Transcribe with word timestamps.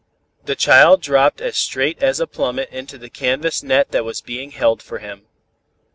"The 0.45 0.55
child 0.55 0.99
dropped 1.03 1.41
as 1.41 1.55
straight 1.55 2.01
as 2.01 2.19
a 2.19 2.25
plummet 2.25 2.69
into 2.71 2.97
the 2.97 3.07
canvas 3.11 3.61
net 3.61 3.91
that 3.91 4.03
was 4.03 4.19
being 4.19 4.49
held 4.49 4.81
for 4.81 4.97
him. 4.97 5.27